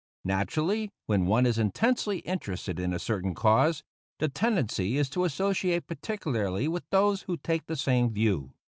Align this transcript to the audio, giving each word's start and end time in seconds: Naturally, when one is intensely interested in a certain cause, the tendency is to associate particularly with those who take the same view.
Naturally, 0.23 0.89
when 1.05 1.27
one 1.27 1.45
is 1.45 1.59
intensely 1.59 2.21
interested 2.21 2.79
in 2.79 2.91
a 2.91 2.97
certain 2.97 3.35
cause, 3.35 3.83
the 4.17 4.29
tendency 4.29 4.97
is 4.97 5.11
to 5.11 5.25
associate 5.25 5.85
particularly 5.85 6.67
with 6.67 6.89
those 6.89 7.21
who 7.21 7.37
take 7.37 7.67
the 7.67 7.75
same 7.75 8.09
view. 8.11 8.51